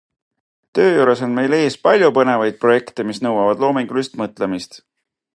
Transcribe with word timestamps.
Töö 0.77 0.85
juures 0.93 1.19
on 1.25 1.35
meil 1.39 1.55
ees 1.57 1.75
palju 1.83 2.09
põnevaid 2.15 2.57
projekte, 2.63 3.05
mis 3.09 3.21
nõuavad 3.27 3.61
loomingulist 3.65 4.17
mõtlemist. 4.23 4.81